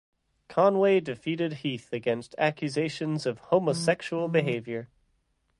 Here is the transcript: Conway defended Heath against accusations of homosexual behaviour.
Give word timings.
Conway 0.49 0.99
defended 0.99 1.53
Heath 1.61 1.93
against 1.93 2.33
accusations 2.39 3.27
of 3.27 3.37
homosexual 3.37 4.29
behaviour. 4.29 4.89